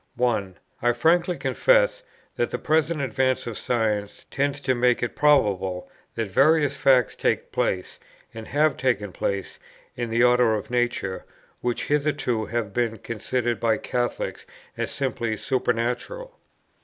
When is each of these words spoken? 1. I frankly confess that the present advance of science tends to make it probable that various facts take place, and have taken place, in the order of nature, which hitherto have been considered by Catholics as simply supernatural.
1. 0.15 0.57
I 0.81 0.93
frankly 0.93 1.37
confess 1.37 2.01
that 2.35 2.49
the 2.49 2.57
present 2.57 3.01
advance 3.01 3.45
of 3.45 3.55
science 3.55 4.25
tends 4.31 4.59
to 4.61 4.73
make 4.73 5.03
it 5.03 5.15
probable 5.15 5.87
that 6.15 6.27
various 6.27 6.75
facts 6.75 7.15
take 7.15 7.51
place, 7.51 7.99
and 8.33 8.47
have 8.47 8.75
taken 8.77 9.11
place, 9.11 9.59
in 9.95 10.09
the 10.09 10.23
order 10.23 10.55
of 10.55 10.71
nature, 10.71 11.23
which 11.59 11.83
hitherto 11.85 12.45
have 12.47 12.73
been 12.73 12.97
considered 12.97 13.59
by 13.59 13.77
Catholics 13.77 14.47
as 14.75 14.89
simply 14.89 15.37
supernatural. 15.37 16.35